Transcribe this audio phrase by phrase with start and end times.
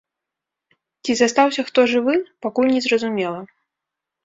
[1.03, 2.17] Ці застаўся хто жывы,
[2.47, 3.41] пакуль не зразумела.